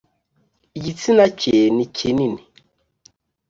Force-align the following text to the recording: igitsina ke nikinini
igitsina 0.77 1.25
ke 1.39 1.53
nikinini 1.75 2.41